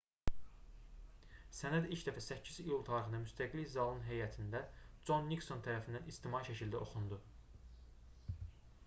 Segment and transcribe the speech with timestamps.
[1.57, 4.63] sənəd ilk dəfə 8 iyul tarixində müstəqillik zalının həyətində
[5.11, 7.21] con nikson tərəfindən ictimai şəkildə oxundu